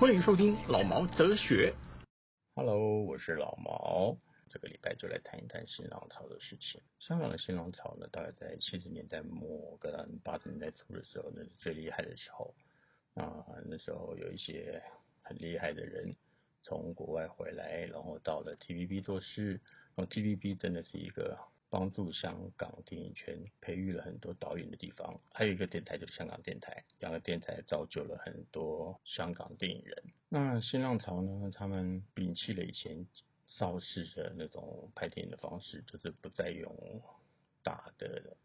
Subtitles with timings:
[0.00, 1.74] 欢迎收听老毛哲学。
[2.56, 4.18] Hello，我是老毛。
[4.48, 6.82] 这个礼拜就来谈一谈新浪潮的事情。
[6.98, 12.52] 香港的新浪潮呢，大概在七十年代末跟八十年代初的时候，那是最厉害的时候。
[13.14, 14.82] 啊，那时候有一些
[15.22, 16.12] 很厉害的人
[16.62, 19.60] 从国外回来，然后到了 TVB 做事。
[19.94, 21.38] 然后 TVB 真的是一个
[21.70, 25.18] 帮助香港电影圈培育了很多导演的地方。
[25.32, 30.02] 还有一个电台就是香港电台，两个电台造就了很多香港电影人。
[30.28, 33.06] 那新浪潮呢，他们摒弃了以前
[33.46, 37.02] 邵氏的那种拍电影的方式，就是不再用
[37.62, 38.36] 大的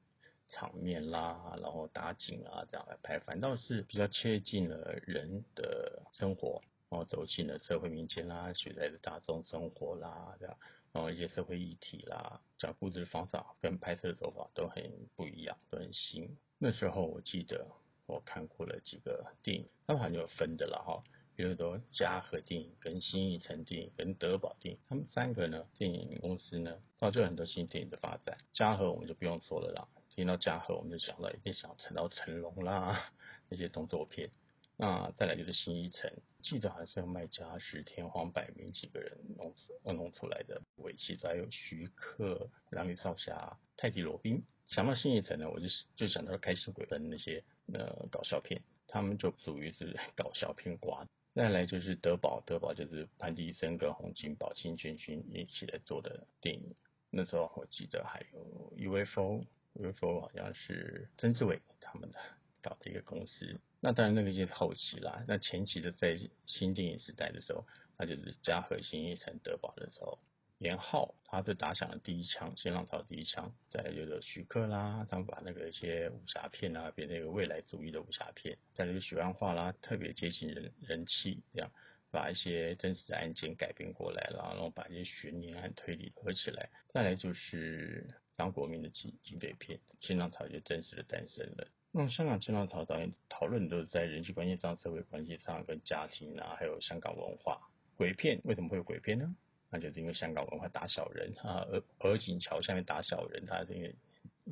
[0.49, 10.55] 场面啦，然后打景啊这样来拍，反倒是比较贴近了人的生活，然后走进了社会民间啦，取代了大众生活啦这样。
[10.95, 16.37] 然后一些社会议题啦，讲故事的方法跟拍摄的手法都很不一样，都很新。
[16.57, 17.67] 那时候我记得
[18.05, 21.03] 我看过了几个电影，他们好像有分的了哈，
[21.35, 28.37] 比如说嘉禾电影、跟新艺城电影、跟德宝电影，他们三个呢电影公司呢造就很多新电影的发展。
[28.53, 33.11] 嘉禾我们就不用说了啦，听到嘉禾我们就想到一定想要成到成龙啦
[33.51, 34.29] 那些动作片。
[34.77, 36.11] 那再来就是新一城，
[36.43, 39.53] 记得好像是用麦嘉石、天荒百鸣几个人弄
[39.95, 44.43] 弄出来的尾戏，还有徐克、狼女少侠、泰迪罗宾。
[44.67, 51.07] 想到新一城呢，我就就想到开心鬼跟那些呃搞笑片，他们就属于是 搞笑片瓜。
[51.33, 56.75] 再来就是德宝，德宝就是潘迪生跟洪金宝、金圈勋一起来做的电影。
[57.09, 62.19] 那时候我记得还有 UFO，UFO 好像是曾志伟他们的
[62.61, 63.59] 搞的一个公司。
[63.85, 65.23] 那当然，那个就是后期啦。
[65.27, 67.67] 那前期的在新电影时代的时候，
[67.99, 70.17] 那就是嘉禾、新一城、德宝的时候，
[70.57, 73.53] 连浩他是打响了第一枪，新浪潮第一枪。
[73.69, 78.57] 再就是徐克啦，他们把那个一些武侠片啊，变成一个未来主义的武侠片。
[78.73, 81.69] 再就是许鞍华啦，特别接近人人气，这样
[82.15, 86.69] 把一些真实的案件改编过来了，然后把一些悬念和推理合起来。
[86.93, 91.67] 再来就是张国民的警警匪片，新浪潮就真实的诞生了。
[91.91, 97.59] 那香港新浪潮导演讨论都是在人际关系上、社会关系上、跟家庭啊，还有香港文化。
[97.97, 99.35] 鬼片为什么会有鬼片呢？
[99.69, 103.93] 那就是因为香港文化打小人啊，鹅鹅颈桥下面打小人，他因为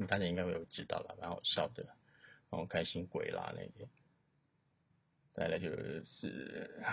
[0.05, 1.85] 大家应该会有知道了，蛮好笑的。
[2.49, 3.87] 然后开心鬼啦那些，
[5.33, 6.83] 再来就是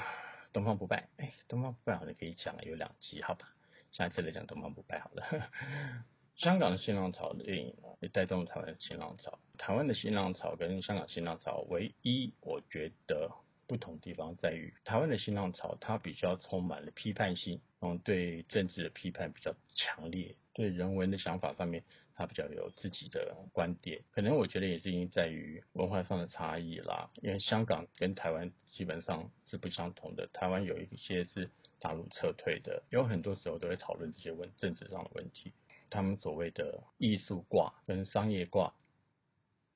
[0.53, 1.09] 东方不败。
[1.17, 3.49] 哎，东方不败好像可以讲有两集，好吧？
[3.93, 5.51] 下一次来讲东方不败好了。
[6.37, 9.39] 香港的新浪潮的电影也带动了台湾的新浪潮。
[9.59, 13.31] 台湾的新浪潮跟香港新浪潮唯一我觉得
[13.71, 21.85] 不同地方在于，台湾的新浪潮它比较充满了批判性，嗯，对政治的批判比较强烈，对人文的想法上面
[22.17, 24.03] 它比较有自己的观点。
[24.11, 30.29] 可能我觉得也是因在于文化上的差异啦，因为香港跟台湾基本上是不相同的。
[30.33, 31.49] 台湾有一些是
[31.79, 35.53] 大陆撤退的，有很多时候都会讨论这些问政治上的问题。
[35.91, 38.75] 他们所谓的艺术挂跟商业挂，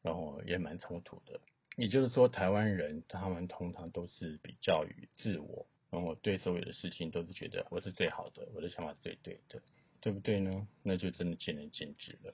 [0.03, 1.39] 然后也蛮冲突的。
[1.77, 9.63] 也就是说，台湾人他们通常都是比较于自我，然后对所有的事情都是觉得我是最好的，我的想法是最对的，
[10.01, 10.67] 对不对呢？
[10.83, 12.33] 那就真的见仁见智了。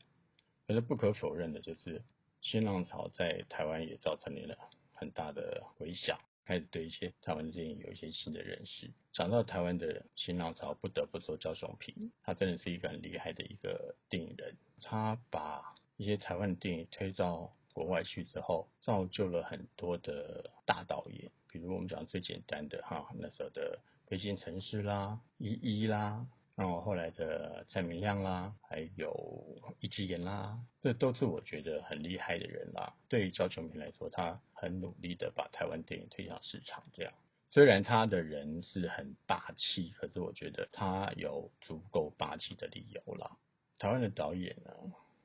[0.66, 2.02] 可是不可否认的就是，
[2.40, 4.56] 新浪潮在台湾也造成了
[4.92, 6.18] 很大的回响。
[6.46, 8.90] 开始对一些台湾的电影有一些新的认识。
[9.12, 14.56] 讲到台湾的新浪潮，不得不说焦雄平，他真的是一个很厉害的一个电影人。
[14.82, 21.30] 他把一些台湾的电影推到国外去之后，造就了很多的大导演。
[21.48, 23.78] 比如我们讲最简单的哈，那时候的
[24.10, 26.26] 《北京城市》啦，《一一》啦。
[26.56, 32.92] 然后后来的蔡明亮啦，还有一只眼啦，这都是我觉得很厉害的人啦。
[33.08, 36.84] 对于焦球迷来说，他很努力的把台湾电影推向市场。
[36.92, 37.14] 这样，
[37.48, 43.38] 虽然他的人是很霸气，可是我觉得他有足够霸气的理由啦。
[43.78, 44.70] 台湾的导演呢，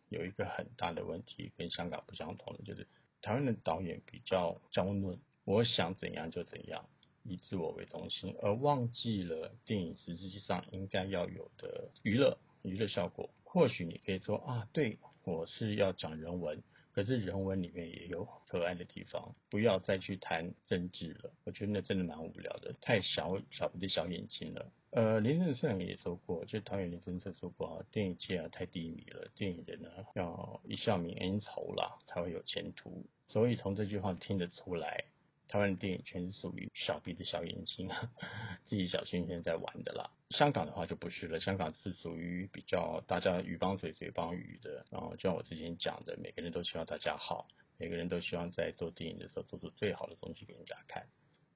[0.10, 2.88] 有一个很大的问题，跟香港不相同的，就是
[3.22, 6.88] 台湾的导演比较娇嫩，我想怎样就怎样。
[7.28, 13.31] 以自我为中心，而忘记了电影实际上应该要有的娱乐娱乐效果。
[13.44, 16.62] 或许你可以说啊，对我是要讲人文，
[16.96, 24.72] 可是人文里面也有可爱的地方，不要再去谈政治了，我觉得那真的蛮无聊的，太小小不的小眼睛了。
[24.92, 33.06] 呃，林正盛也说过，就导演林正盛说过啊，电影界啊太低迷了，电影人呢要一笑泯恩仇啦，才会有前途。
[33.28, 35.04] 所以从这句话听得出来。
[35.48, 37.90] 台湾的电影圈是属于小鼻子小眼睛，
[38.66, 40.10] 自己小心心在玩的啦。
[40.32, 44.86] 香港的话就不是了，香港是属于比较大家鱼帮水水帮鱼的。
[44.90, 47.48] 然后就像我之前讲的，每个人都希望大家好，
[47.78, 51.08] 每个人都希望在做电影的时候做出最好的东西给人家看。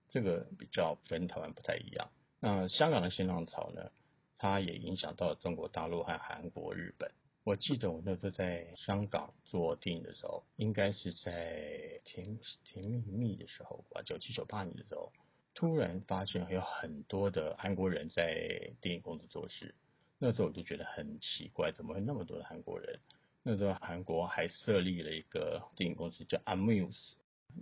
[0.09, 2.09] 这个比较跟台湾不太一样。
[2.39, 3.91] 那香港的新浪潮呢，
[4.37, 7.11] 它也影响到中国大陆和韩国、日本。
[7.49, 15.11] 我记得我那时候在香港做电影的时候，应该是在甜甜蜜蜜的时候吧，九七九八年的时候，
[15.55, 19.73] 突然发现有很多的韩国人在电影公司做事。
[20.19, 22.99] 那时候我就觉得很奇怪，怎么会那么多的韩国人？
[23.41, 27.13] 那时候韩国还设立了一个电影公司叫 Amuse，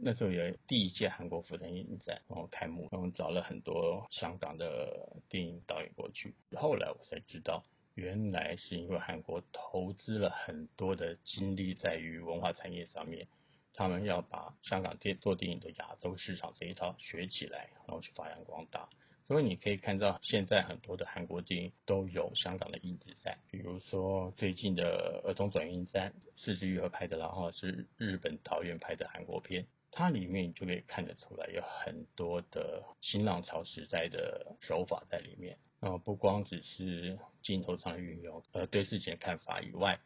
[0.01, 6.35] 那时候有第一届韩国福登影展，然后开幕，然后找了很多香港的电影导演过去。
[6.57, 7.63] 后来我才知道。
[7.97, 13.27] 原来是因为韩国投资了很多的精力在于文化产业上面，
[13.73, 18.87] 他们要把香港电做电影的亚洲市场这一套学起来，然后去发扬光大。
[19.27, 35.57] 所以你可以看到，现在很多的韩国电影都有香港的影子在，比如说最近的《儿童转运站》，四之愈合拍的，然后是日本导演拍的韩国片，它里面就可以看得出来有很多的新浪潮时代的手法在里面。
[35.79, 39.99] 呃，不光只是镜头上的运用，呃，对事情的看法以外，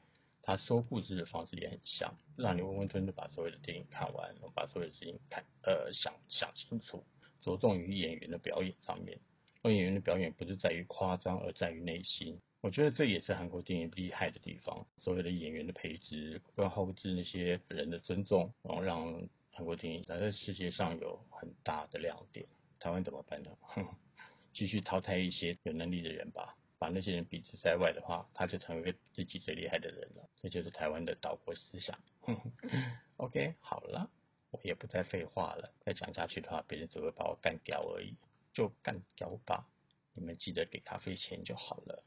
[0.44, 7.04] 他说故事的方式也很像，让你温温吞吞把所有的电影看完，把所有的事情看，呃，想想清楚，
[7.42, 9.18] 着重于演员的表演上面。
[9.64, 12.40] 而演员的表演不是在于夸张，而在于内心。
[12.62, 22.46] 我觉得这也是韩国电影厉害的地方，所有的演员的配置跟后置那些人的尊重，然后让韩国电影在世界上有很大的亮点。
[22.80, 23.52] 台湾怎么办呢？
[24.51, 30.30] 继续淘汰一些有能力的人吧，把那些人比之在外的话，他就成为自己最厉害的人了。
[30.42, 31.98] 这就是台湾的岛国思想。
[33.18, 34.09] OK，好了，
[34.51, 35.74] 我也不再废话了。
[35.86, 38.15] 再讲下去的话，别人只会把我干掉而已，
[38.53, 39.68] 就干掉吧。
[40.13, 42.03] 你们记得给咖啡钱就好了。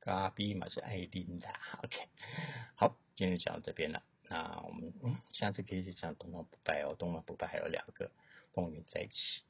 [0.00, 1.48] 咖啡嘛是爱丁的。
[1.82, 2.08] OK，
[2.74, 4.02] 好，今天讲到这边了。
[4.28, 6.94] 那我们嗯，下次可以讲东方不败哦。
[6.98, 8.10] 东方不败还有两个
[8.52, 9.42] 风云在一起。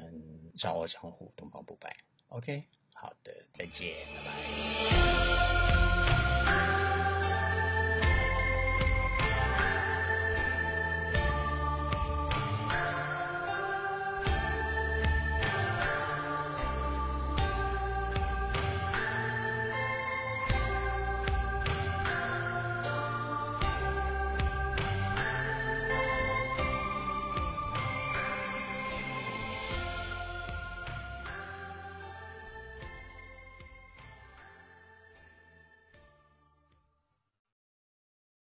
[0.00, 1.96] 嗯掌握江湖东方不败。
[2.28, 5.73] Ok 好的再见拜拜。